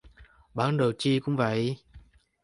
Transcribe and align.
Bản 0.53 0.77
đồ 0.77 0.91
chi 0.97 1.19
cũng 1.19 1.35
vậy 1.37 1.77